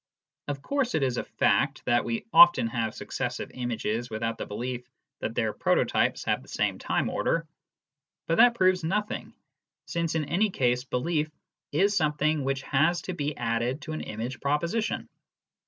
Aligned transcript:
Of 0.47 0.63
course 0.63 0.95
it 0.95 1.03
is 1.03 1.17
a 1.17 1.23
fact 1.23 1.85
that 1.85 2.03
we 2.03 2.25
often 2.33 2.65
have 2.69 2.95
successive 2.95 3.51
images 3.53 4.09
without 4.09 4.39
the 4.39 4.47
belief 4.47 4.83
that 5.19 5.35
their 5.35 5.53
prototypes 5.53 6.23
have 6.23 6.41
the 6.41 6.47
same 6.47 6.79
time 6.79 7.07
order. 7.07 7.45
But 8.25 8.37
that 8.39 8.55
proves 8.55 8.83
nothing, 8.83 9.35
since 9.85 10.15
in 10.15 10.25
any 10.25 10.49
case 10.49 10.85
belief 10.85 11.29
is 11.71 11.95
something 11.95 12.43
which 12.43 12.63
has 12.63 13.03
to 13.03 13.13
be 13.13 13.37
added 13.37 13.83
to 13.83 13.91
an 13.91 14.01
image 14.01 14.39
proposition. 14.41 15.07